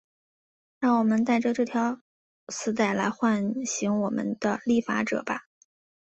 [0.79, 1.63] 让我们戴着这
[2.47, 5.43] 丝带来唤醒我们的立法者吧。